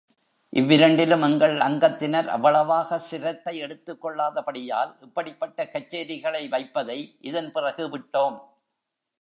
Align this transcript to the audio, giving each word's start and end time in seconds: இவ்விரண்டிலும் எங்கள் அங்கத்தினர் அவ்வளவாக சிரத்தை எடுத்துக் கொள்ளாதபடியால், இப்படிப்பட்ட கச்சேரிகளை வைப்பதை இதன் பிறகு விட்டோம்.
இவ்விரண்டிலும் 0.53 1.21
எங்கள் 1.21 1.53
அங்கத்தினர் 1.59 2.25
அவ்வளவாக 2.27 2.97
சிரத்தை 2.99 3.53
எடுத்துக் 3.57 4.01
கொள்ளாதபடியால், 4.01 4.91
இப்படிப்பட்ட 5.01 5.69
கச்சேரிகளை 5.73 6.43
வைப்பதை 6.49 6.99
இதன் 7.21 7.51
பிறகு 7.51 7.85
விட்டோம். 7.89 8.39